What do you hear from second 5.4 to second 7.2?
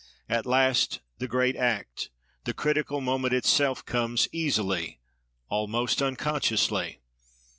almost unconsciously.